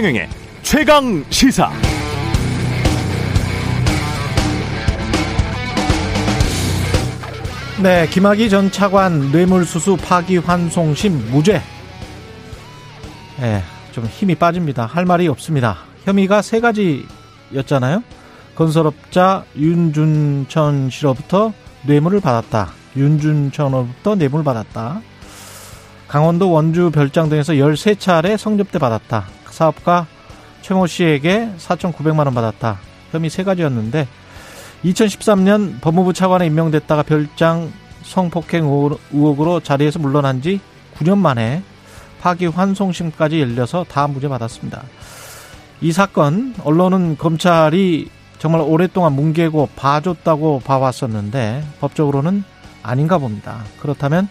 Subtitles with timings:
[0.00, 0.28] 최경영의
[0.62, 1.70] 최강 시사.
[7.82, 11.60] 네, 김학의 전 차관 뇌물수수 파기환송심 무죄.
[13.40, 14.86] 네, 좀 힘이 빠집니다.
[14.86, 15.76] 할 말이 없습니다.
[16.04, 18.02] 혐의가 세 가지였잖아요.
[18.54, 22.70] 건설업자 윤준천 씨로부터 뇌물을 받았다.
[22.96, 25.02] 윤준천으로부터 뇌물을 받았다.
[26.08, 29.39] 강원도 원주 별장 등에서 13차례 성접대 받았다.
[29.50, 30.06] 사업가
[30.62, 32.78] 최모 씨에게 4,900만 원 받았다.
[33.12, 34.06] 혐의 세 가지였는데
[34.84, 38.64] 2013년 법무부 차관에 임명됐다가 별장 성폭행
[39.12, 40.60] 의혹으로 자리에서 물러난 지
[40.96, 41.62] 9년 만에
[42.20, 44.82] 파기환송심까지 열려서 다 무죄 받았습니다.
[45.80, 52.44] 이 사건 언론은 검찰이 정말 오랫동안 뭉개고 봐줬다고 봐왔었는데 법적으로는
[52.82, 53.64] 아닌가 봅니다.
[53.80, 54.28] 그렇다면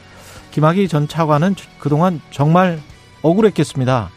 [0.51, 2.79] 김학의 전 차관은 그동안 정말
[3.21, 4.09] 억울했겠습니다.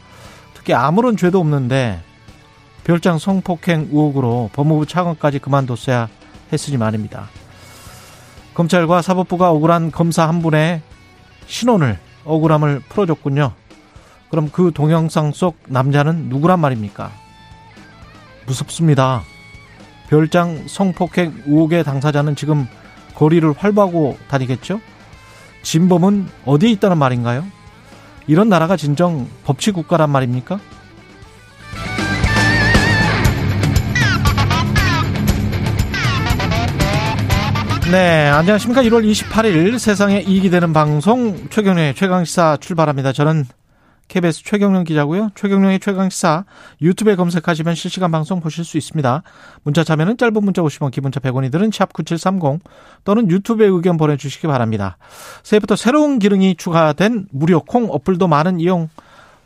[0.62, 2.00] 특히 아무런 죄도 없는데
[2.84, 6.08] 별장 성폭행 의혹으로 법무부 차관까지 그만뒀어야
[6.52, 7.28] 했으니 말입니다.
[8.55, 10.83] 검찰과 사법부가 억울한 검사 한 분의
[11.46, 13.52] 신원을 억울함을 풀어줬군요.
[14.30, 17.10] 그럼 그 동영상 속 남자는 누구란 말입니까?
[18.46, 19.22] 무섭습니다.
[20.08, 22.68] 별장 성폭행 의혹의 당사자는 지금
[23.16, 24.80] 거리를 활보하고 다니겠죠?
[25.62, 27.44] 진범은 어디에 있다는 말인가요?
[28.26, 30.60] 이런 나라가 진정 법치 국가란 말입니까?
[37.90, 38.82] 네, 안녕하십니까.
[38.84, 43.12] 1월 28일 세상에 이익이 되는 방송 최경련의 최강시사 출발합니다.
[43.12, 43.44] 저는
[44.12, 45.30] KBS 최경련 기자고요.
[45.34, 46.44] 최경련의 최강시사
[46.82, 49.22] 유튜브에 검색하시면 실시간 방송 보실 수 있습니다.
[49.62, 52.60] 문자 참여는 짧은 문자 50원, 기본자 100원이 드는 샵9730
[53.05, 54.98] 또는 유튜브에 의견 보내주시기 바랍니다.
[55.42, 58.90] 새해부터 새로운 기능이 추가된 무료 콩 어플도 많은 이용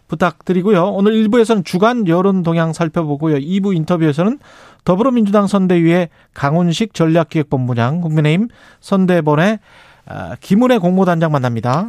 [0.09, 0.87] 부탁드리고요.
[0.87, 3.37] 오늘 1부에서는 주간 여론 동향 살펴보고요.
[3.37, 4.41] 2부 인터뷰에서는
[4.85, 8.49] 더불어민주당 선대위의 강훈식 전략기획본부장, 국민의힘
[8.81, 9.61] 선대본의
[10.09, 11.87] 아, 김은혜 공모단장 만납니다.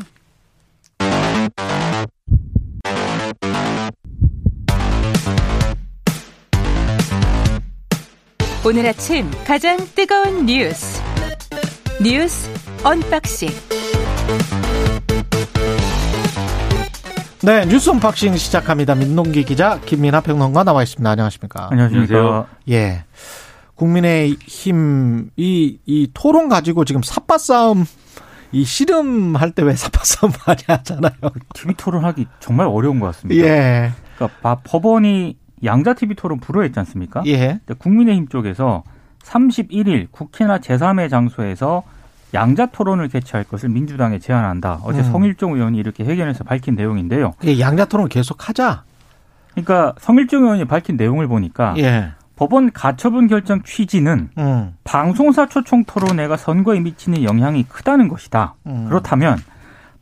[8.67, 11.01] 오늘 아침 가장 뜨거운 뉴스
[12.03, 12.49] 뉴스
[12.83, 13.47] unboxing
[17.43, 18.93] 네, 뉴스 unboxing 시작합니다.
[18.95, 21.09] 민동기 기자, 김민하 평론가 나와 있습니다.
[21.09, 21.69] 안녕하십니까?
[21.71, 22.47] 안녕하십니까?
[22.69, 23.05] 예.
[23.75, 27.85] 국민의힘 이, 이 토론 가지고 지금 샅바 싸움
[28.51, 31.13] 이 씨름할 때 왜 샅바 싸움 많이 하잖아요.
[31.53, 33.45] TV 토론하기 정말 어려운 것 같습니다.
[33.47, 33.91] 예.
[34.17, 37.23] 그러니까 법원이 양자 TV 토론 불허했지 않습니까?
[37.25, 37.59] 예.
[37.79, 38.83] 국민의힘 쪽에서
[39.23, 41.83] 31일 국회나 제3의 장소에서
[42.33, 44.79] 양자 토론을 개최할 것을 민주당에 제안한다.
[44.83, 45.03] 어제 음.
[45.03, 47.33] 성일종 의원이 이렇게 회견에서 밝힌 내용인데요.
[47.45, 48.83] 예, 양자 토론 계속 하자.
[49.51, 52.11] 그러니까 성일종 의원이 밝힌 내용을 보니까 예.
[52.35, 54.75] 법원 가처분 결정 취지는 음.
[54.83, 58.55] 방송사 초청 토론회가 선거에 미치는 영향이 크다는 것이다.
[58.67, 58.85] 음.
[58.87, 59.39] 그렇다면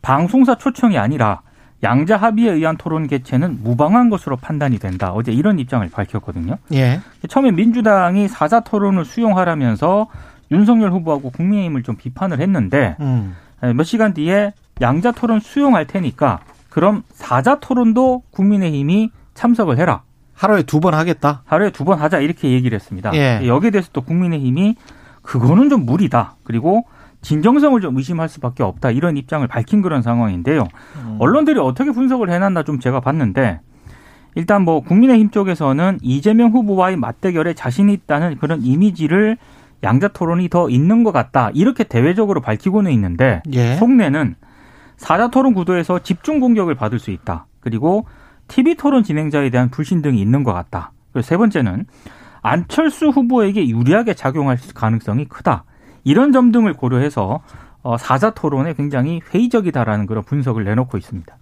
[0.01, 1.41] 방송사 초청이 아니라
[1.83, 5.11] 양자 합의에 의한 토론 개최는 무방한 것으로 판단이 된다.
[5.13, 6.57] 어제 이런 입장을 밝혔거든요.
[6.73, 6.99] 예.
[7.29, 10.07] 처음에 민주당이 사자 토론을 수용하라면서
[10.51, 13.35] 윤석열 후보하고 국민의힘을 좀 비판을 했는데 음.
[13.75, 20.01] 몇 시간 뒤에 양자 토론 수용할 테니까 그럼 사자 토론도 국민의힘이 참석을 해라.
[20.33, 21.43] 하루에 두 번 하겠다.
[21.45, 23.13] 하루에 두 번 하자 이렇게 얘기를 했습니다.
[23.15, 23.41] 예.
[23.47, 24.75] 여기에 대해서 또 국민의힘이
[25.21, 26.35] 그거는 좀 무리다.
[26.43, 26.85] 그리고
[27.25, 28.91] 진정성을 좀 의심할 수밖에 없다.
[28.91, 30.67] 이런 입장을 밝힌 그런 상황인데요.
[30.97, 31.17] 음.
[31.19, 33.61] 언론들이 어떻게 분석을 해놨나 좀 제가 봤는데
[34.35, 39.37] 일단 뭐 국민의힘 쪽에서는 이재명 후보와의 맞대결에 자신이 있다는 그런 이미지를
[39.81, 41.49] 양자 토론이 더 있는 것 같다.
[41.55, 43.75] 이렇게 대외적으로 밝히고는 있는데 예.
[43.75, 44.35] 속내는
[44.97, 47.47] 사자 토론 구도에서 집중 공격을 받을 수 있다.
[47.59, 48.05] 그리고
[48.49, 50.91] TV 토론 진행자에 대한 불신 등이 있는 것 같다.
[51.11, 51.87] 그리고 세 번째는
[52.43, 55.63] 안철수 후보에게 유리하게 작용할 가능성이 크다.
[56.05, 57.41] 이런 점 등을 고려해서
[57.83, 61.35] 어, 사자 토론에 굉장히 회의적이다라는 그런 분석을 내놓고 있습니다.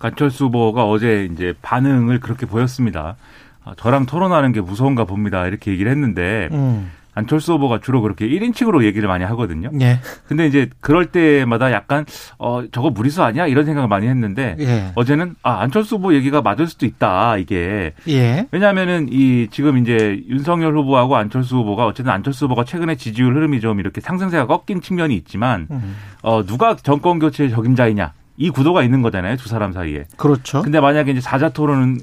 [0.00, 3.16] 안철수 후보가 어제 이제 반응을 그렇게 보였습니다.
[3.64, 5.46] 아, 저랑 토론하는 게 무서운가 봅니다.
[5.46, 6.90] 이렇게 얘기를 했는데 음.
[7.14, 9.70] 안철수 후보가 주로 그렇게 1인칭으로 얘기를 많이 하거든요.
[9.80, 10.00] 예.
[10.26, 12.04] 근데 이제 그럴 때마다 약간
[12.38, 14.92] 어 저거 무리수 아니야 이런 생각을 많이 했는데 예.
[14.94, 18.46] 어제는 아 안철수 후보 얘기가 맞을 수도 있다 이게 예.
[18.50, 23.80] 왜냐하면은 이 지금 이제 윤석열 후보하고 안철수 후보가 어쨌든 안철수 후보가 최근에 지지율 흐름이 좀
[23.80, 25.96] 이렇게 상승세가 꺾인 측면이 있지만 음.
[26.22, 30.06] 어 누가 정권 교체의 적임자이냐 이 구도가 있는 거잖아요 두 사람 사이에.
[30.16, 30.62] 그렇죠.
[30.62, 31.96] 근데 만약에 이제 사자 토론에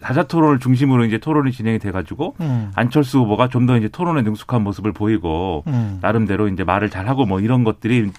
[0.00, 2.70] 사자 토론을 중심으로 이제 토론이 진행이 돼가지고 음.
[2.76, 5.98] 안철수 후보가 좀 더 이제 토론에 능숙한 모습을 보이고 음.
[6.02, 8.10] 나름대로 이제 말을 잘하고 뭐 이런 것들이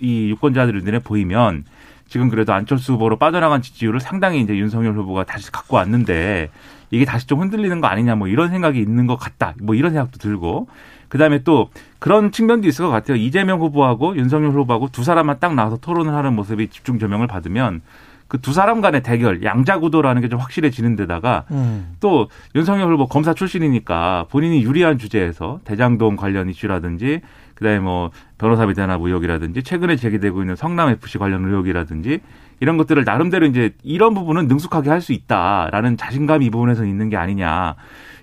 [0.00, 1.64] 이 유권자들 눈에 보이면
[2.08, 6.48] 지금 그래도 안철수 후보로 빠져나간 지지율을 상당히 이제 윤석열 후보가 다시 갖고 왔는데
[6.90, 9.54] 이게 다시 좀 흔들리는 거 아니냐 뭐 이런 생각이 있는 것 같다.
[9.60, 10.68] 뭐 이런 생각도 들고
[11.08, 13.16] 그다음에 또 그런 측면도 있을 것 같아요.
[13.16, 17.80] 이재명 후보하고 윤석열 후보하고 두 사람만 딱 나와서 토론을 하는 모습이 집중 조명을 받으면
[18.28, 21.94] 그 두 사람 간의 대결, 양자 구도라는 게 좀 확실해지는 데다가 음.
[22.00, 27.20] 또 윤석열 후보 검사 출신이니까 본인이 유리한 주제에서 대장동 관련 이슈라든지
[27.54, 32.18] 그다음에 뭐 변호사 비대납 의혹이라든지 최근에 제기되고 있는 성남 FC 관련 의혹이라든지
[32.58, 37.16] 이런 것들을 나름대로 이제 이런 부분은 능숙하게 할 수 있다라는 자신감이 이 부분에서 있는 게
[37.16, 37.76] 아니냐.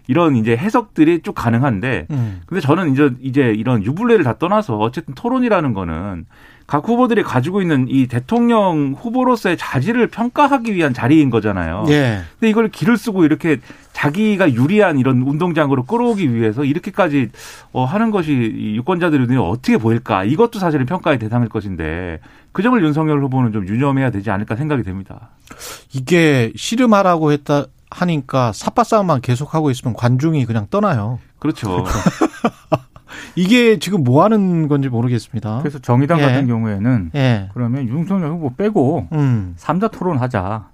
[0.08, 2.42] 이런 이제 해석들이 쭉 가능한데 음.
[2.46, 6.26] 근데 저는 이제 이제 이런 유불레를 다 떠나서 어쨌든 토론이라는 거는
[6.66, 11.86] 각 후보들이 가지고 있는 이 대통령 후보로서의 자질을 평가하기 위한 자리인 거잖아요.
[11.90, 12.22] 예.
[12.40, 13.60] 근데 이걸 길을 쓰고 이렇게
[13.92, 17.30] 자기가 유리한 이런 운동장으로 끌어오기 위해서 이렇게까지
[17.74, 20.24] 어, 하는 것이 이 유권자들의 눈에 어떻게 보일까?
[20.24, 22.20] 이것도 사실은 평가의 대상일 것인데
[22.54, 25.32] 그 점을 윤석열 후보는 좀 유념해야 되지 않을까 생각이 됩니다.
[25.94, 31.20] 이게 씨름하라고 했다 하니까 삿바 싸움만 계속하고 있으면 관중이 그냥 떠나요.
[31.40, 31.84] 그렇죠.
[33.36, 35.60] 이게 지금 뭐 하는 건지 모르겠습니다.
[35.60, 36.24] 그래서 정의당 예.
[36.24, 37.50] 같은 경우에는 예.
[37.54, 39.54] 그러면 윤석열 후보 빼고 음.
[39.58, 40.70] 삼자 토론하자.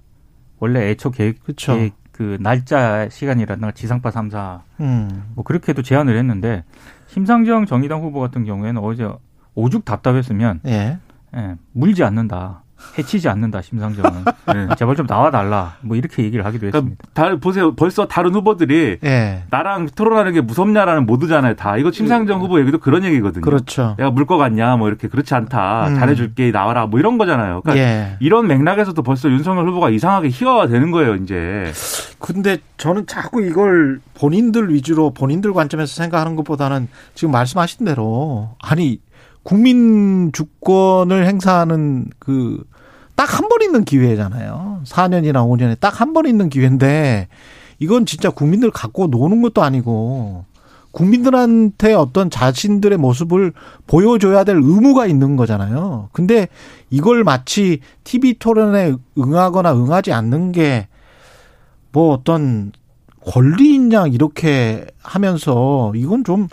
[0.58, 1.74] 원래 애초 계획, 그쵸.
[1.74, 5.32] 계획 그 날짜 시간이라든가 지상파 삼사 음.
[5.34, 6.64] 뭐 그렇게도 제안을 했는데
[7.06, 9.08] 심상정 정의당 후보 같은 경우에는 어제
[9.54, 10.98] 오죽 답답했으면 예.
[11.34, 12.62] 예, 물지 않는다.
[12.98, 14.68] 해치지 않는다 심상정은 네.
[14.76, 17.04] 제발 좀 나와 달라 뭐 이렇게 얘기를 하기도 그러니까 했습니다.
[17.14, 17.74] 다 보세요.
[17.74, 19.44] 벌써 다른 후보들이 예.
[19.50, 21.54] 나랑 토론하는 게 무섭냐라는 모두잖아요.
[21.56, 23.42] 다 이거 심상정 후보 얘기도 그런 얘기거든요.
[23.42, 23.94] 그렇죠.
[23.98, 25.94] 내가 물거 같냐, 뭐 이렇게 그렇지 않다, 음.
[25.96, 27.62] 잘해줄게 나와라, 뭐 이런 거잖아요.
[27.62, 28.16] 그러니까 예.
[28.20, 31.72] 이런 맥락에서도 벌써 윤석열 후보가 이상하게 희화가 되는 거예요, 이제.
[32.18, 39.00] 근데 저는 자꾸 이걸 본인들 위주로 본인들 관점에서 생각하는 것보다는 지금 말씀하신 대로 아니
[39.42, 42.62] 국민 주권을 행사하는 그
[43.20, 44.80] 딱 한 번 있는 기회잖아요.
[44.86, 47.28] 4년이나 5년에 딱 한 번 있는 기회인데
[47.78, 50.44] 이건 진짜 국민들 갖고 노는 것도 아니고
[50.92, 53.52] 국민들한테 어떤 자신들의 모습을
[53.86, 56.08] 보여줘야 될 의무가 있는 거잖아요.
[56.12, 56.48] 근데
[56.88, 60.88] 이걸 마치 TV 토론에 응하거나 응하지 않는 게
[61.92, 62.70] 뭐 어떤
[63.26, 66.46] 권리있냐 이렇게 하면서 이건 좀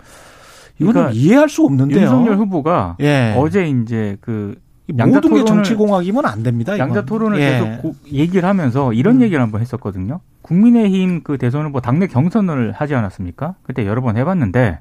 [0.80, 2.00] 이거는 그러니까 이해할 수 없는데요.
[2.02, 3.36] 윤석열 후보가 예.
[3.38, 4.56] 어제 이제 그
[4.92, 6.74] 모든 게 토론을- 정치공학이면 안 됩니다.
[6.74, 6.88] 이건.
[6.88, 7.50] 양자 토론을 예.
[7.50, 9.22] 계속 고- 얘기를 하면서 이런 음.
[9.22, 10.20] 얘기를 한번 했었거든요.
[10.42, 13.54] 국민의힘 그 대선 후보 당내 경선을 하지 않았습니까?
[13.62, 14.78] 그때 여러 번 해봤는데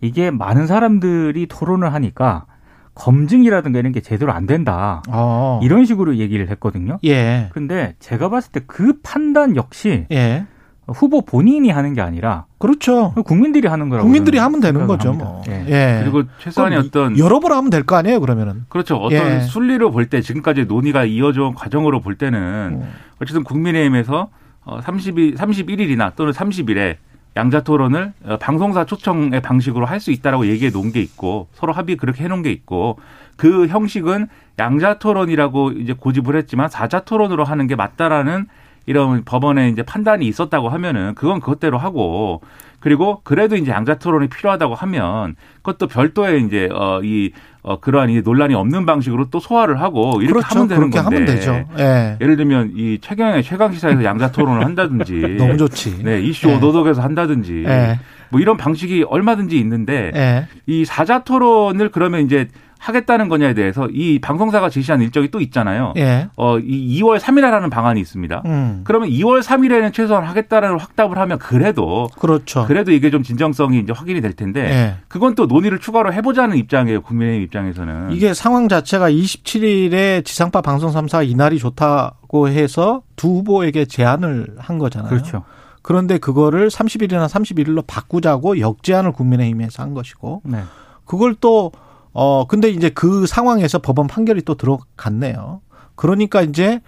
[0.00, 2.46] 이게 많은 사람들이 토론을 하니까
[2.94, 5.02] 검증이라든가 이런 게 제대로 안 된다.
[5.08, 5.60] 어.
[5.62, 6.98] 이런 식으로 얘기를 했거든요.
[7.04, 7.50] 예.
[7.52, 10.46] 근데 제가 봤을 때 그 판단 역시 예.
[10.88, 13.12] 후보 본인이 하는 게 아니라 그렇죠.
[13.24, 15.08] 국민들이 하는 거라고 국민들이 하면 되는 거죠.
[15.08, 15.24] 합니다.
[15.30, 15.42] 뭐.
[15.48, 15.64] 예.
[15.68, 16.00] 예.
[16.02, 18.64] 그리고 최소한의 어떤 여러 번 하면 될 거 아니에요, 그러면은.
[18.68, 18.96] 그렇죠.
[18.96, 19.40] 어떤 예.
[19.40, 22.38] 순리로 볼 때 지금까지 논의가 이어져 온 과정으로 볼 때는
[22.82, 22.88] 음.
[23.20, 24.28] 어쨌든 국민의힘에서
[24.66, 26.96] 30일, 31일이나 또는 30일에
[27.36, 31.96] 양자 토론을 어, 방송사 초청의 방식으로 할 수 있다라고 얘기해 놓은 게 있고 서로 합의
[31.96, 32.98] 그렇게 해 놓은 게 있고
[33.36, 34.28] 그 형식은
[34.58, 38.46] 양자 토론이라고 이제 고집을 했지만 사자 토론으로 하는 게 맞다라는
[38.86, 42.40] 이런 법원의 이제 판단이 있었다고 하면은 그건 그것대로 하고
[42.80, 48.54] 그리고 그래도 이제 양자 토론이 필요하다고 하면 그것도 별도의 이제 어이 어, 그러한 이 논란이
[48.54, 50.48] 없는 방식으로 또 소화를 하고 이렇게 그렇죠.
[50.50, 51.64] 하면 되는 그렇게 건데 하면 되죠.
[51.80, 52.16] 예.
[52.20, 56.04] 예를 들면 이 최경의 최강 시사에서 양자 토론을 한다든지 너무 좋지.
[56.04, 56.54] 네 이슈 예.
[56.54, 57.98] 오도독에서 한다든지 예.
[58.28, 60.46] 뭐 이런 방식이 얼마든지 있는데 예.
[60.66, 62.46] 이 사자 토론을 그러면 이제
[62.78, 65.92] 하겠다는 거냐에 대해서 이 방송사가 제시한 일정이 또 있잖아요.
[65.96, 66.28] 예.
[66.36, 68.42] 어, 이 2월 3일에 하는 방안이 있습니다.
[68.46, 68.80] 음.
[68.84, 72.64] 그러면 2월 3일에는 최소한 하겠다는 확답을 하면 그래도 그렇죠.
[72.66, 74.94] 그래도 이게 좀 진정성이 이제 확인이 될 텐데 예.
[75.08, 77.02] 그건 또 논의를 추가로 해보자는 입장이에요.
[77.02, 78.12] 국민의힘 입장에서는.
[78.12, 85.08] 이게 상황 자체가 27일에 지상파 방송 3사가 이날이 좋다고 해서 두 후보에게 제안을 한 거잖아요.
[85.08, 85.44] 그렇죠.
[85.82, 90.62] 그런데 그거를 30일이나 31일로 바꾸자고 역제안을 국민의힘에서 한 것이고 네.
[91.04, 91.70] 그걸 또
[92.18, 95.60] 어 근데 이제 그 상황에서 법원 판결이 또 들어갔네요.
[95.96, 96.80] 그러니까 이제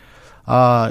[0.47, 0.91] 아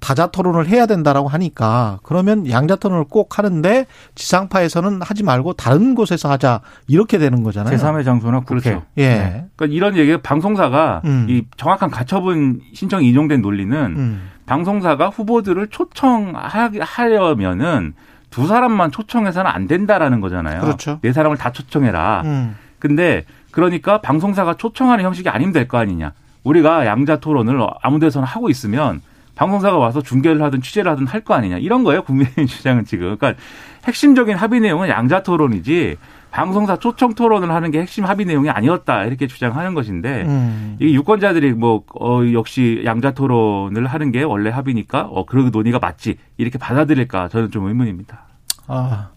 [0.00, 6.30] 다자 토론을 해야 된다라고 하니까 그러면 양자 토론을 꼭 하는데 지상파에서는 하지 말고 다른 곳에서
[6.30, 7.74] 하자 이렇게 되는 거잖아요.
[7.74, 8.60] 제3의 장소나 국회.
[8.60, 8.82] 그렇죠.
[8.98, 9.08] 예.
[9.08, 9.46] 네.
[9.56, 11.26] 그러니까 이런 얘기 방송사가 음.
[11.30, 14.28] 이 정확한 가처분 신청이 인용된 논리는 음.
[14.44, 17.94] 방송사가 후보들을 초청하려면은
[18.28, 20.60] 두 사람만 초청해서는 안 된다라는 거잖아요.
[20.60, 20.98] 그렇죠.
[21.00, 22.22] 네 사람을 다 초청해라.
[22.26, 22.56] 음.
[22.78, 26.12] 근데 그러니까 방송사가 초청하는 형식이 아니면 될 거 아니냐.
[26.42, 29.00] 우리가 양자 토론을 아무 데서나 하고 있으면
[29.36, 31.58] 방송사가 와서 중계를 하든 취재를 하든 할 거 아니냐.
[31.58, 32.02] 이런 거예요.
[32.02, 33.16] 국민의힘 주장은 지금.
[33.16, 33.40] 그러니까
[33.86, 35.96] 핵심적인 합의 내용은 양자 토론이지
[36.32, 40.76] 방송사 초청 토론을 하는 게 핵심 합의 내용이 아니었다 이렇게 주장하는 것인데 음.
[40.80, 46.16] 이 유권자들이 뭐 어, 역시 양자 토론을 하는 게 원래 합의니까 어 그런 논의가 맞지
[46.36, 48.22] 이렇게 받아들일까 저는 좀 의문입니다.
[48.66, 49.10] 아.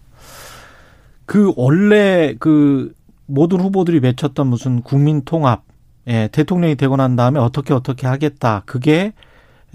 [1.25, 2.94] 그 원래 그
[3.28, 5.64] 모든 후보들이 외쳤던 무슨 국민 통합
[6.08, 8.64] 예, 대통령이 되고 난 다음에 어떻게 어떻게 하겠다.
[8.66, 9.14] 그게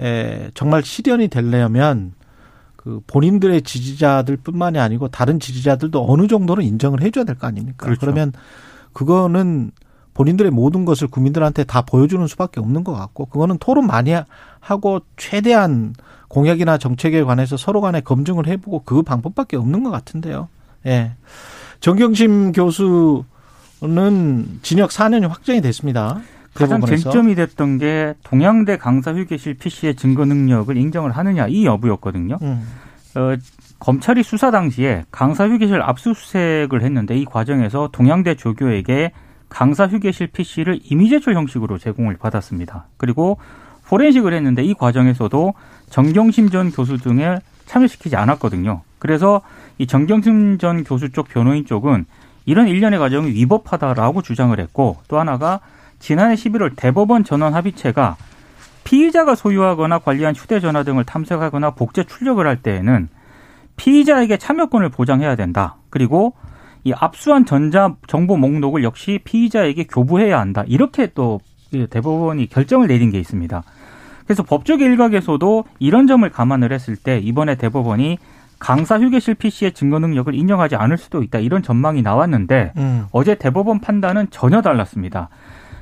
[0.00, 2.14] 에, 정말 실현이 되려면
[2.76, 7.84] 그 본인들의 지지자들뿐만이 아니고 다른 지지자들도 어느 정도는 인정을 해줘야 될 거 아닙니까?
[7.84, 8.00] 그렇죠.
[8.00, 8.32] 그러면
[8.92, 9.70] 그거는
[10.14, 14.12] 본인들의 모든 것을 국민들한테 다 보여주는 수밖에 없는 것 같고 그거는 토론 많이
[14.60, 15.94] 하고 최대한
[16.28, 20.48] 공약이나 정책에 관해서 서로 간에 검증을 해보고 그 방법밖에 없는 것 같은데요.
[20.86, 21.12] 예.
[21.80, 23.24] 정경심 교수
[23.88, 26.20] 는 징역 4년이 확정이 됐습니다.
[26.54, 27.10] 가장 대법원에서.
[27.10, 32.38] 쟁점이 됐던 게 동양대 강사 휴게실 PC의 증거 능력을 인정을 하느냐 이 여부였거든요.
[32.42, 32.66] 음.
[33.14, 33.36] 어,
[33.78, 39.12] 검찰이 수사 당시에 강사 휴게실 압수수색을 했는데 이 과정에서 동양대 조교에게
[39.48, 42.86] 강사 휴게실 PC를 이미 제출 형식으로 제공을 받았습니다.
[42.96, 43.38] 그리고
[43.86, 45.54] 포렌식을 했는데 이 과정에서도
[45.90, 48.82] 정경심 전 교수 등을 참여시키지 않았거든요.
[48.98, 49.42] 그래서
[49.78, 52.06] 이 정경심 전 교수 쪽 변호인 쪽은
[52.44, 55.60] 이런 일련의 과정이 위법하다라고 주장을 했고 또 하나가
[55.98, 58.16] 지난해 11월 대법원 전원 합의체가
[58.84, 63.08] 피의자가 소유하거나 관리한 휴대전화 등을 탐색하거나 복제 출력을 할 때에는
[63.76, 65.76] 피의자에게 참여권을 보장해야 된다.
[65.90, 66.34] 그리고
[66.84, 70.64] 이 압수한 전자 정보 목록을 역시 피의자에게 교부해야 한다.
[70.66, 71.40] 이렇게 또
[71.72, 73.62] 대법원이 결정을 내린 게 있습니다.
[74.24, 78.18] 그래서 법적 일각에서도 이런 점을 감안을 했을 때 이번에 대법원이
[78.62, 81.40] 강사 휴게실 PC의 증거 능력을 인정하지 않을 수도 있다.
[81.40, 83.06] 이런 전망이 나왔는데 음.
[83.10, 85.30] 어제 대법원 판단은 전혀 달랐습니다.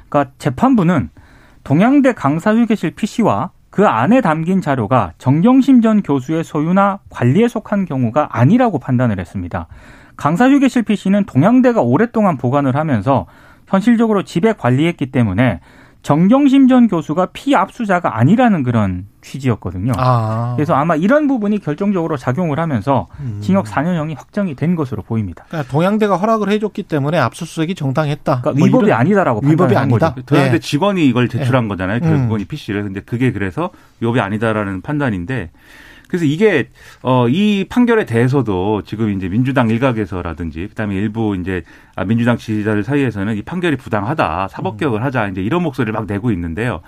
[0.09, 1.11] 그러니까 재판부는
[1.63, 8.31] 동양대 강사 휴게실 PC와 그 안에 담긴 자료가 정경심 전 교수의 소유나 관리에 속한 경우가
[8.31, 9.67] 아니라고 판단을 했습니다.
[10.17, 13.27] 강사 휴게실 PC는 동양대가 오랫동안 보관을 하면서
[13.67, 15.61] 현실적으로 집에 관리했기 때문에
[16.03, 19.93] 정경심 전 교수가 피압수자가 아니라는 그런 취지였거든요.
[19.99, 20.55] 아.
[20.57, 23.39] 그래서 아마 이런 부분이 결정적으로 작용을 하면서 음.
[23.43, 25.45] 징역 4년형이 확정이 된 것으로 보입니다.
[25.49, 28.41] 그러니까 동양대가 허락을 해줬기 때문에 압수수색이 정당했다.
[28.41, 30.15] 그러니까 뭐 위법이 이런- 아니다라고 위법이 판단한 아니다.
[30.15, 30.25] 거죠.
[30.27, 30.59] 동양대 네.
[30.59, 31.99] 직원이 이걸 제출한 거잖아요.
[32.03, 32.09] 음.
[32.09, 32.83] 결국은 이 PC를.
[32.85, 33.69] 근데 그게 그래서
[34.01, 35.51] 위법이 아니다라는 판단인데
[36.11, 36.69] 그래서 이게
[37.03, 41.63] 어 이 판결에 대해서도 지금 이제 민주당 일각에서라든지 그다음에 일부 이제
[41.95, 46.33] 아, 민주당 지지자들 사이에서는 이 판결이 부당하다 사법 개혁을 하자 이제 이런 목소리를 막 내고
[46.33, 46.81] 있는데요.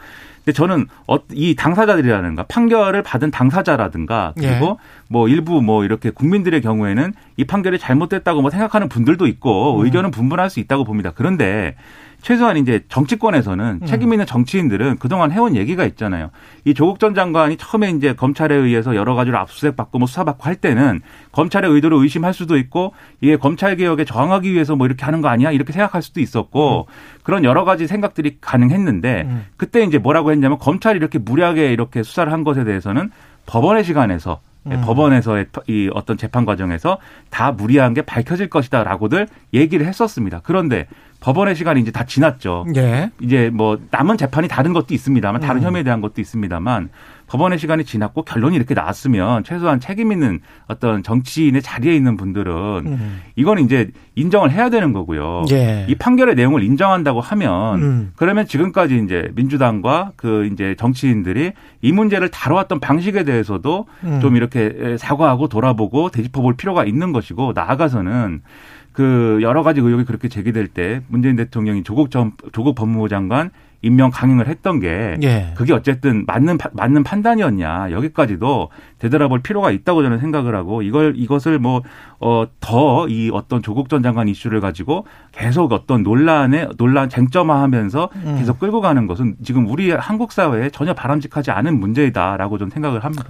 [0.45, 7.13] 근데 저는 어, 이 당사자들이라든가 판결을 받은 당사자라든가 그리고 뭐 일부 뭐 이렇게 국민들의 경우에는
[7.37, 11.13] 이 판결이 잘못됐다고 뭐 생각하는 분들도 있고 의견은 분분할 수 있다고 봅니다.
[11.15, 11.77] 그런데
[12.23, 16.31] 최소한 이제 정치권에서는 책임 있는 정치인들은 그동안 해온 얘기가 있잖아요.
[16.65, 20.45] 이 조국 전 장관이 처음에 이제 검찰에 의해서 여러 가지로 압수수색 받고 뭐 수사 받고
[20.45, 21.01] 할 때는
[21.33, 25.51] 검찰의 의도를 의심할 수도 있고 이게 검찰 개혁에 저항하기 위해서 뭐 이렇게 하는 거 아니야
[25.51, 26.87] 이렇게 생각할 수도 있었고
[27.25, 29.47] 그런 여러 가지 생각들이 가능했는데 음.
[29.57, 33.11] 그때 이제 뭐라고 했냐면 검찰이 이렇게 무리하게 이렇게 수사를 한 것에 대해서는
[33.47, 34.81] 법원의 시간에서 음.
[34.85, 36.99] 법원에서의 이 어떤 재판 과정에서
[37.31, 40.41] 다 무리한 게 밝혀질 것이다라고들 얘기를 했었습니다.
[40.45, 40.87] 그런데
[41.23, 42.67] 법원의 시간이 이제 다 지났죠.
[42.77, 43.11] 예.
[43.21, 45.67] 이제 뭐 남은 재판이 다른 것도 있습니다만 다른 음.
[45.67, 46.91] 혐의에 대한 것도 있습니다만
[47.29, 52.53] 법원의 시간이 지났고 결론이 이렇게 나왔으면 최소한 책임 있는 어떤 정치인의 자리에 있는 분들은
[52.87, 53.21] 음.
[53.37, 55.45] 이건 이제 인정을 해야 되는 거고요.
[55.53, 55.87] 예.
[55.89, 58.13] 이 판결의 내용을 인정한다고 하면 음.
[58.17, 61.53] 그러면 지금까지 이제 민주당과 그 이제 정치인들이
[61.83, 64.21] 이 문제를 다뤄왔던 방식에 대해서도 음.
[64.21, 68.43] 좀 이렇게 사과하고 돌아보고 되짚어볼 필요가 있는 것이고 나아가서는
[68.93, 73.51] 그 여러 가지 의혹이 그렇게 제기될 때 문재인 대통령이 조국 전 조국 법무부 장관
[73.85, 75.55] 임명 강행을 했던 게 예.
[75.57, 78.69] 그게 어쨌든 맞는 파- 맞는 판단이었냐 여기까지도
[79.01, 81.83] 되돌아볼 필요가 있다고 저는 생각을 하고 이걸 이것을 뭐,
[82.21, 88.37] 뭐어더 이 어떤 조국 전 장관 이슈를 가지고 계속 어떤 논란에 논란 쟁점화하면서 음.
[88.39, 93.25] 계속 끌고 가는 것은 지금 우리 한국 사회에 전혀 바람직하지 않은 문제이다라고 저는 생각을 합니다.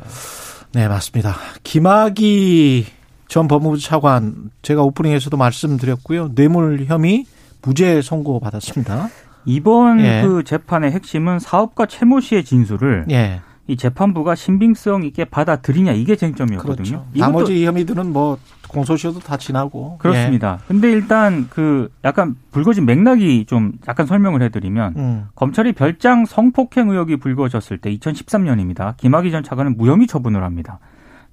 [0.74, 1.34] 네, 맞습니다.
[1.62, 2.84] 김학의
[3.32, 6.34] 전 법무부 차관 제가 오프닝에서도 말씀드렸고요.
[6.34, 7.24] 뇌물 혐의
[7.62, 9.08] 무죄 선고 받았습니다.
[9.46, 10.20] 이번 예.
[10.22, 13.40] 그 재판의 핵심은 사업가 최모 씨의 진술을 예.
[13.68, 16.84] 이 재판부가 신빙성 있게 받아들이냐 이게 쟁점이었거든요.
[16.84, 17.06] 그렇죠.
[17.16, 18.36] 나머지 혐의들은 뭐
[18.68, 20.58] 공소시효도 다 지나고 그렇습니다.
[20.68, 25.00] 근데 일단 그 약간 불거진 맥락이 좀 약간 설명을 해드리면 예.
[25.00, 25.28] 음.
[25.36, 28.98] 검찰이 별장 성폭행 의혹이 불거졌을 때 2013년입니다.
[28.98, 30.80] 김학의 전 차관은 무혐의 처분을 합니다.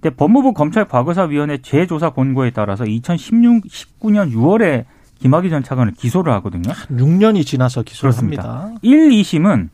[0.01, 4.85] 근데 법무부 검찰 과거사위원회 재조사 권고에 따라서 2016, 19년 6월에
[5.19, 6.71] 김학의 전 차관을 기소를 하거든요.
[6.91, 8.49] 6년이 지나서 기소를 그렇습니다.
[8.49, 8.79] 합니다.
[8.81, 9.69] 1, 2심은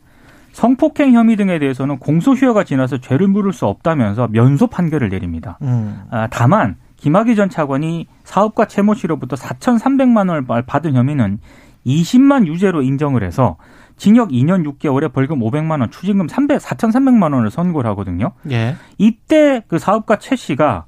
[0.52, 5.58] 성폭행 혐의 등에 대해서는 공소시효가 지나서 죄를 물을 수 없다면서 면소 판결을 내립니다.
[5.62, 6.02] 음.
[6.10, 11.38] 아, 다만 김학의 전 차관이 사업가 최모 씨로부터 4,300만 원을 받은 혐의는
[11.86, 13.56] 20만 유죄로 인정을 해서
[13.96, 18.32] 징역 2년 6개월에 벌금 500만 원, 추징금 300, 4,300만 원을 선고를 하거든요.
[18.50, 18.76] 예.
[18.98, 20.84] 이때 그 사업가 최 씨가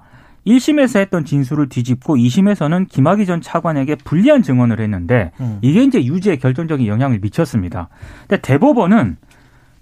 [0.47, 5.59] 1심에서 했던 진술을 뒤집고 2심에서는 김학의 전 차관에게 불리한 증언을 했는데 음.
[5.62, 7.88] 이게 이제 유죄에 결정적인 영향을 미쳤습니다.
[8.26, 9.17] 근데 대법원은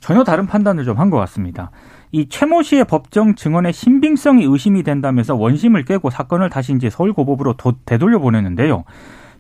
[0.00, 1.70] 전혀 다른 판단을 좀 한 것 같습니다.
[2.12, 7.74] 이 최모 씨의 법정 증언의 신빙성이 의심이 된다면서 원심을 깨고 사건을 다시 이제 서울고법으로 도,
[7.84, 8.84] 되돌려 보냈는데요.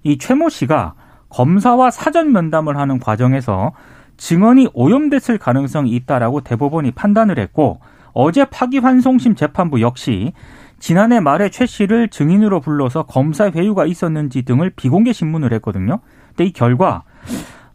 [0.02, 0.94] 이 최모 씨가
[1.28, 3.72] 검사와 사전 면담을 하는 과정에서
[4.16, 7.80] 증언이 오염됐을 가능성이 있다라고 대법원이 판단을 했고
[8.12, 10.32] 어제 파기환송심 재판부 역시
[10.78, 16.00] 지난해 말에 최 씨를 증인으로 불러서 검사 회유가 있었는지 등을 비공개 신문을 했거든요.
[16.28, 17.02] 근데 이 결과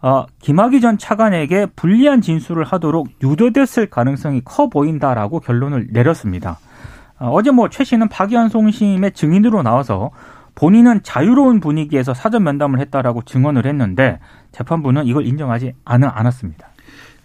[0.01, 6.57] 어, 김학의 전 차관에게 불리한 진술을 하도록 유도됐을 가능성이 커 보인다라고 결론을 내렸습니다.
[7.19, 10.09] 어, 제뭐 최 씨는 파기환송심의 증인으로 나와서
[10.61, 14.19] 본인은 자유로운 분위기에서 사전 면담을 했다라고 증언을 했는데
[14.51, 16.67] 재판부는 이걸 인정하지 않, 않았습니다.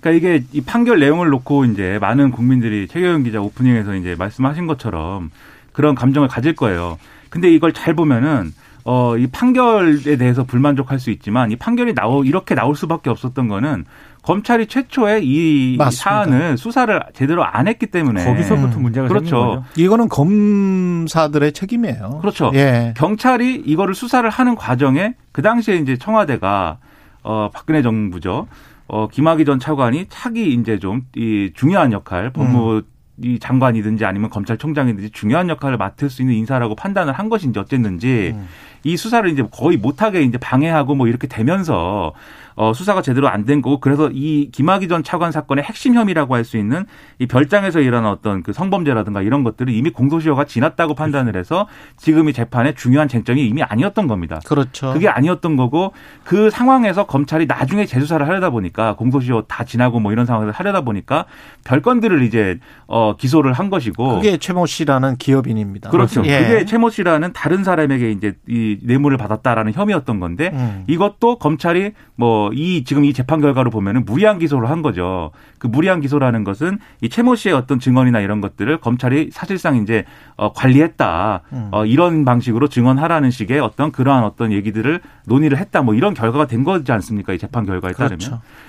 [0.01, 5.31] 그러니까 이게 이 판결 내용을 놓고 이제 많은 국민들이 최경영 기자 오프닝에서 이제 말씀하신 것처럼
[5.73, 6.99] 그런 감정을 가질 거예요.
[7.29, 12.55] 근데 이걸 잘 보면은 어, 이 판결에 대해서 불만족할 수 있지만 이 판결이 나오 이렇게
[12.55, 13.85] 나올 수밖에 없었던 거는
[14.27, 16.03] 검찰이 최초에 이 맞습니다.
[16.03, 18.83] 사안을 수사를 제대로 안 했기 때문에 거기서부터 음.
[18.83, 19.25] 문제가 그렇죠.
[19.27, 19.65] 생긴 거죠.
[19.77, 22.19] 이거는 검사들의 책임이에요.
[22.21, 22.51] 그렇죠.
[22.55, 22.93] 예.
[22.97, 26.79] 경찰이 이거를 수사를 하는 과정에 그 당시에 이제 청와대가
[27.23, 28.49] 어 박근혜 정부죠.
[28.89, 32.83] 어 김학의 전 차관이 차기 이제 좀 이 중요한 역할 법무
[33.23, 38.47] 이 장관이든지 아니면 검찰총장이든지 중요한 역할을 맡을 수 있는 인사라고 판단을 한 것인지 어쨌는지 음.
[38.85, 42.13] 이 수사를 이제 거의 못하게 이제 방해하고 뭐 이렇게 되면서
[42.57, 46.45] 어 수사가 제대로 안 된 거고 그래서 이 김학의 전 차관 사건의 핵심 혐의라고 할
[46.45, 46.85] 수 있는
[47.19, 52.33] 이 별장에서 일어난 어떤 그 성범죄라든가 이런 것들을 이미 공소시효가 지났다고 판단을 해서 지금 이
[52.33, 54.41] 재판의 중요한 쟁점이 이미 아니었던 겁니다.
[54.47, 54.93] 그렇죠.
[54.93, 55.93] 그게 아니었던 거고
[56.25, 61.27] 그 상황에서 검찰이 나중에 재수사를 하려다 보니까 공소시효 다 지나고 뭐 이런 상황에서 하려다 보니까
[61.65, 65.91] 별건들을 이제 어 기소를 한 것이고 그게 최모 씨라는 기업인입니다.
[65.91, 66.23] 그렇죠.
[66.25, 66.39] 예.
[66.43, 70.85] 그게 최모 씨라는 다른 사람에게 이제 이 뇌물을 받았다라는 혐의였던 건데 음.
[70.87, 75.31] 이것도 검찰이 뭐이 지금 이 재판 결과로 보면은 무리한 기소를 한 거죠.
[75.59, 80.05] 그 무리한 기소라는 것은 이 최모 씨의 어떤 증언이나 이런 것들을 검찰이 사실상 이제
[80.37, 81.43] 어 관리했다.
[81.53, 81.69] 음.
[81.73, 85.83] 어 이런 방식으로 증언하라는 식의 어떤 그러한 어떤 얘기들을 논의를 했다.
[85.83, 87.33] 뭐 이런 결과가 된 거지 않습니까?
[87.33, 88.19] 이 재판 결과에 따르면.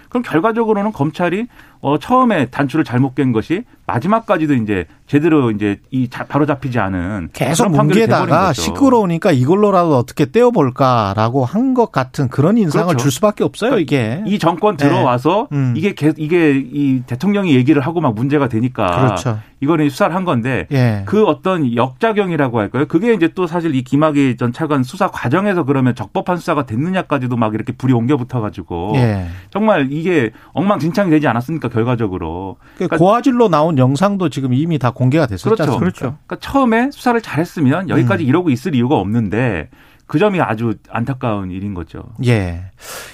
[0.09, 1.47] 그럼 결과적으로는 검찰이
[1.79, 7.29] 어 처음에 단추를 잘못 깬 것이 마지막까지도 이제 제대로 이제 이 자- 바로 잡히지 않은
[7.33, 8.53] 계속 뭉개다가.
[8.53, 13.03] 시끄러우니까 이걸로라도 어떻게 떼어볼까라고 한 것 같은 그런 인상을 그렇죠.
[13.03, 14.23] 줄 수밖에 없어요, 그러니까 이게.
[14.25, 15.73] 이 정권 들어와서 음.
[15.77, 19.39] 이게 개- 이게 이 대통령이 얘기를 하고 막 문제가 되니까 그렇죠.
[19.59, 21.03] 이거는 수사를 한 건데 예.
[21.05, 22.85] 그 어떤 역작용이라고 할까요?
[22.87, 27.53] 그게 이제 또 사실 이 김학의 전 차관 수사 과정에서 그러면 적법한 수사가 됐느냐까지도 막
[27.53, 29.27] 이렇게 불이 옮겨 붙어가지고 예.
[29.49, 32.57] 정말 이게 엉망진창이 되지 않았습니까 결과적으로?
[32.77, 35.55] 그 고화질로 나온 영상도 지금 이미 다 공개가 됐었죠.
[35.55, 35.79] 그렇죠.
[35.79, 35.99] 그렇죠.
[35.99, 38.29] 그러니까 처음에 수사를 잘했으면 여기까지 음.
[38.29, 39.69] 이러고 있을 이유가 없는데
[40.05, 42.03] 그 점이 아주 안타까운 일인 거죠.
[42.25, 42.65] 예.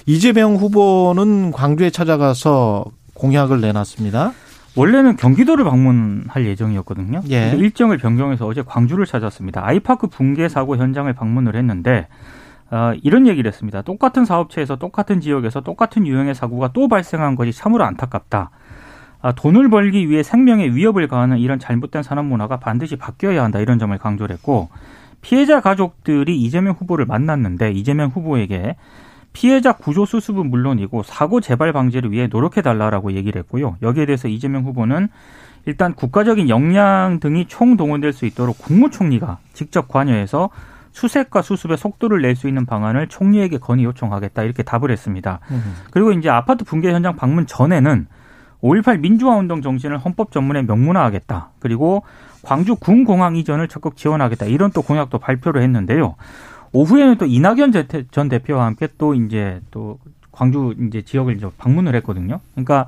[0.06, 4.32] 이재명 후보는 광주에 찾아가서 공약을 내놨습니다.
[4.76, 7.20] 원래는 경기도를 방문할 예정이었거든요.
[7.30, 7.50] 예.
[7.56, 9.64] 일정을 변경해서 어제 광주를 찾았습니다.
[9.64, 12.08] 아이파크 붕괴 사고 현장을 방문을 했는데
[12.70, 13.82] 어, 이런 얘기를 했습니다.
[13.82, 18.50] 똑같은 사업체에서 똑같은 지역에서 똑같은 유형의 사고가 또 발생한 것이 참으로 안타깝다.
[19.22, 23.60] 아, 돈을 벌기 위해 생명에 위협을 가하는 이런 잘못된 산업 문화가 반드시 바뀌어야 한다.
[23.60, 24.68] 이런 점을 강조를 했고
[25.20, 28.76] 피해자 가족들이 이재명 후보를 만났는데 이재명 후보에게
[29.34, 33.76] 피해자 구조 수습은 물론이고 사고 재발 방지를 위해 노력해 달라라고 얘기를 했고요.
[33.82, 35.08] 여기에 대해서 이재명 후보는
[35.66, 40.50] 일단 국가적인 역량 등이 총동원될 수 있도록 국무총리가 직접 관여해서
[40.92, 45.40] 수색과 수습의 속도를 낼 수 있는 방안을 총리에게 건의 요청하겠다 이렇게 답을 했습니다.
[45.90, 48.06] 그리고 이제 아파트 붕괴 현장 방문 전에는
[48.62, 51.50] 5.18 민주화 운동 정신을 헌법 전문에 명문화하겠다.
[51.58, 52.04] 그리고
[52.42, 54.46] 광주 군공항 이전을 적극 지원하겠다.
[54.46, 56.14] 이런 또 공약도 발표를 했는데요.
[56.74, 57.72] 오후에는 또 이낙연
[58.10, 59.98] 전 대표와 함께 또 이제 또
[60.32, 62.40] 광주 이제 지역을 이제 방문을 했거든요.
[62.52, 62.86] 그러니까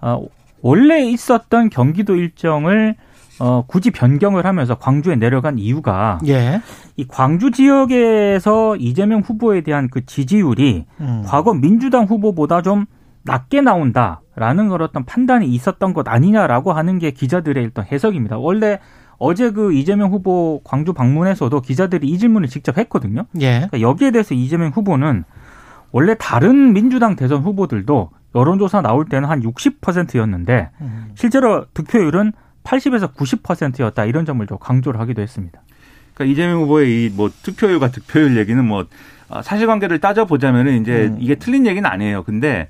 [0.00, 0.26] 어,
[0.60, 2.96] 원래 있었던 경기도 일정을
[3.38, 6.60] 어, 굳이 변경을 하면서 광주에 내려간 이유가 예.
[6.96, 11.22] 이 광주 지역에서 이재명 후보에 대한 그 지지율이 음.
[11.24, 12.84] 과거 민주당 후보보다 좀
[13.22, 18.38] 낮게 나온다라는 그런 어떤 판단이 있었던 것 아니냐라고 하는 게 기자들의 일단 해석입니다.
[18.38, 18.80] 원래
[19.20, 23.26] 어제 그 이재명 후보 광주 방문에서도 기자들이 이 질문을 직접 했거든요.
[23.40, 23.66] 예.
[23.68, 25.24] 그러니까 여기에 대해서 이재명 후보는
[25.92, 30.70] 원래 다른 민주당 대선 후보들도 여론조사 나올 때는 한 60%였는데
[31.16, 32.32] 실제로 득표율은
[32.64, 35.60] 80에서 90%였다 이런 점을 좀 강조를 하기도 했습니다.
[36.14, 38.86] 그러니까 이재명 후보의 이 뭐 투표율과 득표율 얘기는 뭐
[39.28, 41.18] 아, 사실관계를 따져 보자면은 이제 음.
[41.20, 42.24] 이게 틀린 얘기는 아니에요.
[42.24, 42.68] 근데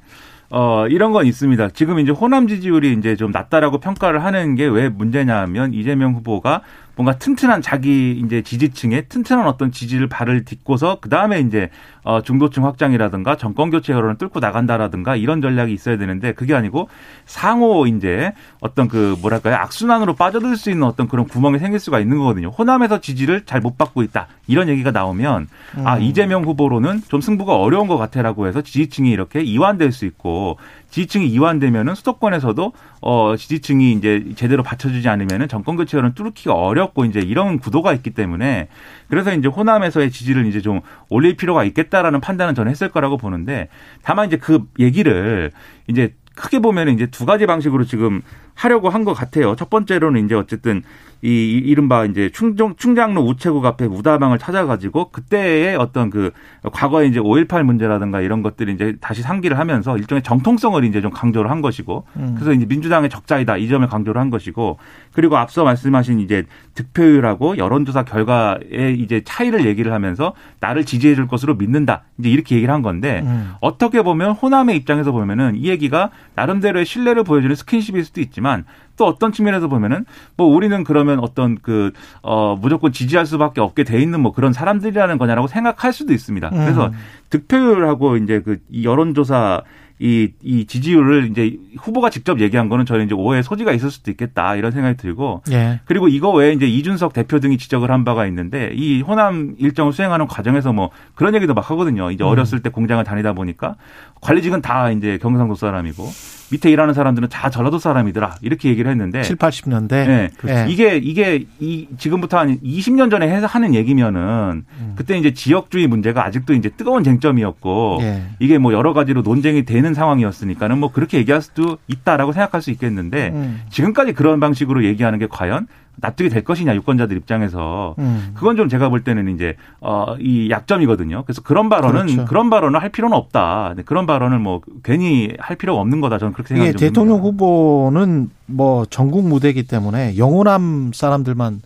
[0.50, 1.68] 어 이런 건 있습니다.
[1.70, 6.62] 지금 이제 호남 지지율이 이제 좀 낮다라고 평가를 하는 게 왜 문제냐면 이재명 후보가
[7.00, 11.70] 뭔가 튼튼한 자기 이제 지지층에 튼튼한 어떤 지지를 발을 딛고서 그 다음에 이제
[12.02, 16.88] 어 중도층 확장이라든가 정권 교체 여론을 뚫고 나간다라든가 이런 전략이 있어야 되는데 그게 아니고
[17.24, 19.54] 상호 이제 어떤 그 뭐랄까요?
[19.56, 22.48] 악순환으로 빠져들 수 있는 어떤 그런 구멍이 생길 수가 있는 거거든요.
[22.48, 24.26] 호남에서 지지를 잘 못 받고 있다.
[24.46, 25.48] 이런 얘기가 나오면
[25.84, 30.58] 아 이재명 후보로는 좀 승부가 어려운 것 같아라고 해서 지지층이 이렇게 이완될 수 있고
[30.90, 37.58] 지지층이 이완되면은 수도권에서도 어 지지층이 이제 제대로 받쳐주지 않으면은 정권 교체를 뚫기가 어렵고 이제 이런
[37.58, 38.68] 구도가 있기 때문에
[39.08, 43.68] 그래서 이제 호남에서의 지지를 이제 좀 올릴 필요가 있겠다라는 판단은 저는 했을 거라고 보는데
[44.02, 45.50] 다만 이제 그 얘기를
[45.86, 48.22] 이제 크게 보면 이제 두 가지 방식으로 지금
[48.60, 49.56] 하려고 한 것 같아요.
[49.56, 50.82] 첫 번째로는 이제 어쨌든
[51.22, 56.30] 이 이- 이른바 이제 충정 충장로 우체국 앞에 무다방을 찾아가지고 그때의 어떤 그
[56.72, 61.50] 과거에 이제 5.18 문제라든가 이런 것들이 이제 다시 상기를 하면서 일종의 정통성을 이제 좀 강조를
[61.50, 62.34] 한 것이고 음.
[62.36, 64.78] 그래서 이제 민주당의 적자이다 이 점을 강조를 한 것이고
[65.12, 66.44] 그리고 앞서 말씀하신 이제
[66.74, 72.72] 득표율하고 여론조사 결과의 이제 차이를 얘기를 하면서 나를 지지해 줄 것으로 믿는다 이제 이렇게 얘기를
[72.72, 73.52] 한 건데 음.
[73.60, 78.49] 어떻게 보면 호남의 입장에서 보면은 이 얘기가 나름대로의 신뢰를 보여주는 스킨십일 수도 있지만
[78.96, 80.04] 또 어떤 측면에서 보면은
[80.36, 81.90] 뭐 우리는 그러면 어떤 그
[82.22, 86.50] 어 무조건 지지할 수밖에 없게 돼 있는 뭐 그런 사람들이라는 거냐라고 생각할 수도 있습니다.
[86.50, 86.92] 그래서 음.
[87.30, 89.62] 득표율하고 이제 그이 여론조사
[90.02, 94.56] 이, 이 지지율을 이제 후보가 직접 얘기한 거는 저는 이제 오해 소지가 있을 수도 있겠다
[94.56, 95.80] 이런 생각이 들고 예.
[95.84, 100.26] 그리고 이거 외에 이제 이준석 대표 등이 지적을 한 바가 있는데 이 호남 일정을 수행하는
[100.26, 102.10] 과정에서 뭐 그런 얘기도 막 하거든요.
[102.10, 103.76] 이제 어렸을 때 공장을 다니다 보니까
[104.22, 106.04] 관리직은 다 이제 경상도 사람이고
[106.50, 109.88] 밑에 일하는 사람들은 다 전라도 사람이더라 이렇게 얘기를 했는데 7, 80년대.
[109.88, 110.30] 네.
[110.48, 110.66] 예.
[110.68, 114.64] 이게 이게 이 지금부터 한 20년 전에 해서 하는 얘기면은
[114.96, 118.22] 그때 이제 지역주의 문제가 아직도 이제 뜨거운 쟁점이었고 예.
[118.38, 123.30] 이게 뭐 여러 가지로 논쟁이 되는 상황이었으니까는 뭐 그렇게 얘기할 수도 있다라고 생각할 수 있겠는데
[123.32, 123.62] 음.
[123.70, 128.32] 지금까지 그런 방식으로 얘기하는 게 과연 납득이 될 것이냐 유권자들 입장에서 음.
[128.34, 131.24] 그건 좀 제가 볼 때는 이제 어이 약점이거든요.
[131.24, 132.24] 그래서 그런 발언은 그렇죠.
[132.24, 133.68] 그런 발언을 할 필요는 없다.
[133.68, 136.18] 근데 그런 발언을 뭐 괜히 할 필요가 없는 거다.
[136.18, 136.78] 저는 그렇게 생각합니다.
[136.78, 141.60] 대통령 후보는 뭐 전국 무대이기 때문에 영호남 사람들만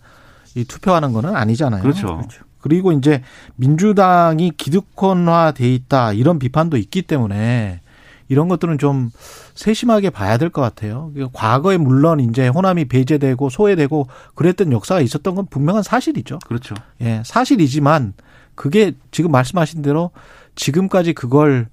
[0.55, 1.81] 이 투표하는 거는 아니잖아요.
[1.81, 2.21] 그렇죠.
[2.59, 3.21] 그리고 이제
[3.57, 7.81] 민주당이 기득권화돼 있다 이런 비판도 있기 때문에
[8.27, 9.11] 이런 것들은 좀
[9.53, 11.11] 세심하게 봐야 될 것 같아요.
[11.33, 16.39] 과거에 물론 이제 호남이 배제되고 소외되고 그랬던 역사가 있었던 건 분명한 사실이죠.
[16.45, 16.75] 그렇죠.
[17.01, 18.13] 예, 사실이지만
[18.55, 20.11] 그게 지금 말씀하신 대로
[20.55, 21.67] 지금까지 그걸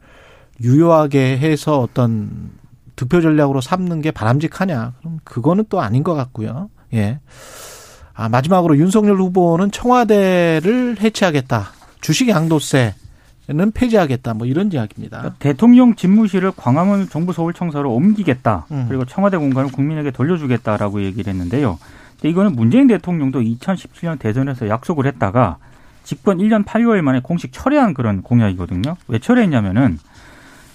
[0.61, 2.51] 유효하게 해서 어떤
[2.97, 4.95] 득표 전략으로 삼는 게 바람직하냐?
[4.99, 6.69] 그럼 그거는 또 아닌 것 같고요.
[6.95, 7.21] 예.
[8.15, 11.69] 아, 마지막으로 윤석열 후보는 청와대를 해체하겠다.
[12.01, 12.95] 주식 양도세
[13.53, 14.35] 는 폐지하겠다.
[14.35, 15.19] 뭐 이런 이야기입니다.
[15.19, 18.67] 그러니까 대통령 집무실을 광화문 정부 서울청사로 옮기겠다.
[18.71, 18.87] 음.
[18.89, 21.79] 그리고 청와대 공간을 국민에게 돌려주겠다라고 얘기를 했는데요.
[22.13, 25.59] 근데 이거는 문재인 대통령도 2017년 대선에서 약속을 했다가
[26.05, 28.97] 집권 1년 8개월 만에 공식 철회한 그런 공약이거든요.
[29.09, 29.99] 왜 철회했냐면은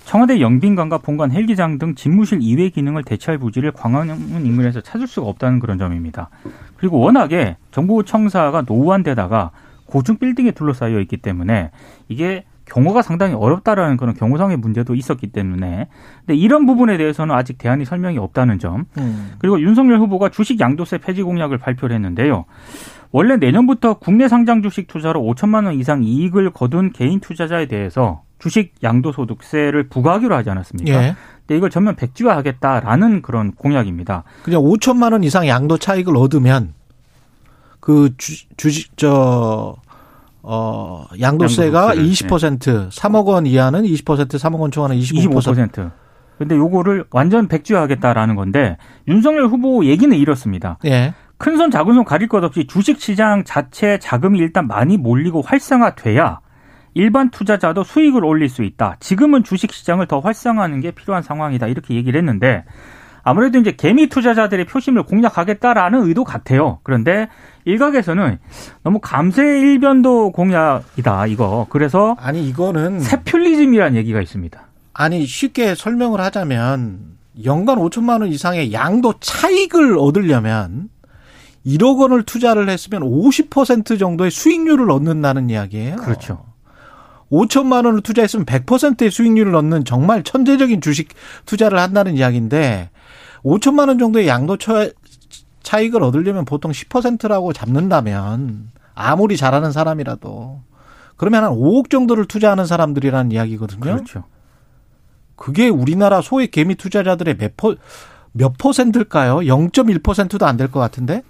[0.05, 5.59] 청와대 영빈관과 본관 헬기장 등 집무실 이외 기능을 대체할 부지를 광화문 인근에서 찾을 수가 없다는
[5.59, 6.29] 그런 점입니다.
[6.77, 9.51] 그리고 워낙에 정부 청사가 노후화되다가
[9.85, 11.71] 고층 빌딩에 둘러싸여 있기 때문에
[12.07, 15.87] 이게 경호가 상당히 어렵다라는 그런 경호상의 문제도 있었기 때문에
[16.25, 19.33] 근데 이런 부분에 대해서는 아직 대안이 설명이 없다는 점 음.
[19.39, 22.45] 그리고 윤석열 후보가 주식 양도세 폐지 공약을 발표를 했는데요.
[23.11, 28.73] 원래 내년부터 국내 상장 주식 투자로 5천만 원 이상 이익을 거둔 개인 투자자에 대해서 주식
[28.83, 31.03] 양도소득세를 부과하기로 하지 않았습니까?
[31.03, 31.15] 예.
[31.39, 34.23] 근데 이걸 전면 백지화하겠다라는 그런 공약입니다.
[34.43, 36.73] 그냥 5천만 원 이상 양도 차익을 얻으면
[37.79, 39.77] 그 주, 주식 저
[40.49, 45.29] 어, 양도세가 양도세를, 20%, 3억 원 이하는 20%, 3억 원 초과는 25%.
[45.29, 45.91] 25%.
[46.37, 50.77] 근데 요거를 완전 백지화하겠다라는 건데 윤석열 후보 얘기는 이렇습니다.
[50.85, 51.13] 예.
[51.37, 56.39] 큰손 작은 손 가릴 것 없이 주식 시장 자체 자금이 일단 많이 몰리고 활성화돼야
[56.93, 58.95] 일반 투자자도 수익을 올릴 수 있다.
[58.99, 61.67] 지금은 주식 시장을 더 활성화하는 게 필요한 상황이다.
[61.67, 62.63] 이렇게 얘기를 했는데
[63.27, 66.79] 아무래도 이제 개미 투자자들의 표심을 공략하겠다라는 의도 같아요.
[66.83, 67.27] 그런데
[67.65, 68.39] 일각에서는
[68.83, 71.27] 너무 감세 일변도 공약이다.
[71.27, 71.67] 이거.
[71.69, 74.61] 그래서 아니 이거는 세퓰리즘이라는 얘기가 있습니다.
[74.93, 80.87] 아니 쉽게 설명을 하자면 연간 5천만 원 이상의 양도 차익을 얻으려면
[81.65, 85.97] 1억 원을 투자를 했으면 50% 정도의 수익률을 얻는다는 이야기예요.
[85.97, 86.45] 그렇죠.
[87.29, 91.09] 5천만 원을 투자했으면 100%의 수익률을 얻는 정말 천재적인 주식
[91.45, 92.89] 투자를 한다는 이야기인데
[93.43, 94.89] 5천만 원 정도의 양도 차-
[95.63, 100.61] 차익을 얻으려면 보통 10%라고 잡는다면 아무리 잘하는 사람이라도
[101.17, 103.79] 그러면 한 5억 정도를 투자하는 사람들이라는 이야기거든요.
[103.79, 104.23] 그렇죠.
[105.35, 107.75] 그게 우리나라 소액 개미 투자자들의 몇, 퍼,
[108.31, 109.37] 몇 퍼센트일까요?
[109.37, 111.23] 0.1%도 안 될 것 같은데?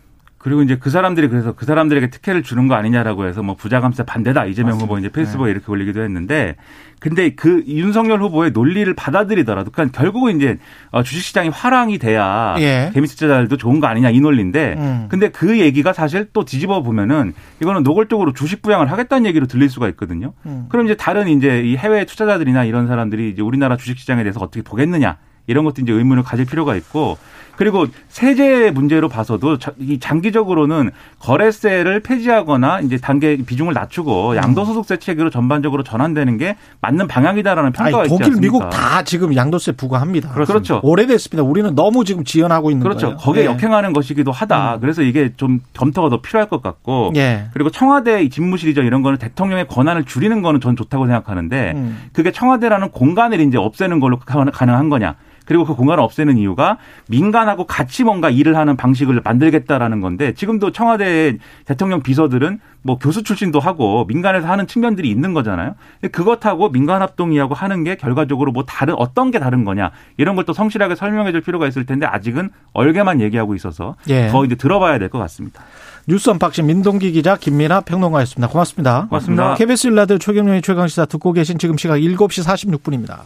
[0.48, 4.04] 그리고 이제 그 사람들이 그래서 그 사람들에게 특혜를 주는 거 아니냐라고 해서 뭐 부자 감세
[4.04, 4.86] 반대다 이재명 맞습니다.
[4.86, 6.56] 후보 이제 페이스북에 이렇게 올리기도 했는데
[7.02, 10.58] 근데 그 윤석열 후보의 논리를 받아들이더라도 그러니까 결국은 이제
[10.92, 12.92] 어, 주식시장이 화랑이 돼야 예.
[12.94, 15.08] 개미 투자자들도 좋은 거 아니냐 이 논리인데 음.
[15.10, 19.90] 근데 그 얘기가 사실 또 뒤집어 보면은 이거는 노골적으로 주식 부양을 하겠다는 얘기로 들릴 수가
[19.90, 20.32] 있거든요.
[20.46, 20.68] 음.
[20.70, 25.18] 그럼 이제 다른 이제 이 해외 투자자들이나 이런 사람들이 이제 우리나라 주식시장에 대해서 어떻게 보겠느냐
[25.48, 27.18] 이런 것도 이제 의문을 가질 필요가 있고
[27.58, 29.58] 그리고 세제 문제로 봐서도
[30.00, 37.74] 장기적으로는 거래세를 폐지하거나 이제 단계 비중을 낮추고 양도소득세 체계로 전반적으로 전환되는 게 맞는 방향이다라는 아니,
[37.74, 38.42] 평가가 있지 독일, 않습니까?
[38.42, 40.30] 미국 다 지금 양도세 부과합니다.
[40.30, 40.80] 그렇죠.
[40.84, 41.44] 오래됐습니다.
[41.44, 43.08] 우리는 너무 지금 지연하고 있는 그렇죠.
[43.08, 43.18] 거예요.
[43.18, 43.46] 거기에 예.
[43.48, 44.78] 역행하는 것이기도 하다.
[44.80, 47.12] 그래서 이게 좀 검토가 더 필요할 것 같고.
[47.16, 47.48] 예.
[47.54, 51.98] 그리고 청와대 이 집무실 이전 이런 거는 대통령의 권한을 줄이는 거는 전 좋다고 생각하는데 음.
[52.14, 55.16] 그게 청와대라는 공간을 이제 없애는 걸로 가능한 거냐.
[55.48, 61.38] 그리고 그 공간을 없애는 이유가 민간하고 같이 뭔가 일을 하는 방식을 만들겠다라는 건데 지금도 청와대
[61.66, 65.76] 대통령 비서들은 뭐 교수 출신도 하고 민간에서 하는 측면들이 있는 거잖아요.
[66.00, 70.48] 근데 그것하고 민간 합동이하고 하는 게 결과적으로 뭐 다른 어떤 게 다른 거냐 이런 걸
[70.48, 74.30] 또 성실하게 설명해 줄 필요가 있을 텐데 아직은 얼개만 얘기하고 있어서 예.
[74.30, 75.62] 더 이제 들어봐야 될 것 같습니다.
[76.08, 78.48] 뉴스 unboxing 민동기 기자 김민하 평론가였습니다.
[78.50, 79.08] 고맙습니다.
[79.10, 79.56] 고맙습니다.
[79.56, 83.20] KBS 1라디오 최경영의 최강시사 듣고 계신 지금 시각 7시 46분입니다.